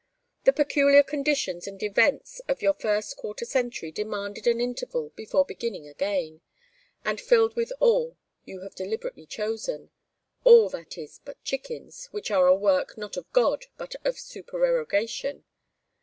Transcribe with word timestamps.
The 0.45 0.51
peculiar 0.53 1.03
conditions 1.03 1.67
and 1.67 1.83
events 1.83 2.39
of 2.47 2.63
your 2.63 2.73
first 2.73 3.17
quarter 3.17 3.45
century 3.45 3.91
demanded 3.91 4.47
an 4.47 4.59
interval 4.59 5.09
before 5.15 5.45
beginning 5.45 5.87
again; 5.87 6.41
and 7.05 7.21
filled 7.21 7.55
with 7.55 7.71
all 7.79 8.17
you 8.43 8.61
have 8.61 8.73
deliberately 8.73 9.27
chosen 9.27 9.91
all, 10.43 10.69
that 10.69 10.97
is, 10.97 11.19
but 11.23 11.43
chickens, 11.43 12.07
which 12.07 12.31
are 12.31 12.47
a 12.47 12.55
work 12.55 12.97
not 12.97 13.15
of 13.15 13.31
God 13.31 13.67
but 13.77 13.95
of 14.03 14.17
supererogation. 14.17 15.45